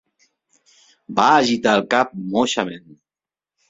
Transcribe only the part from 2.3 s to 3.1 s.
moixament.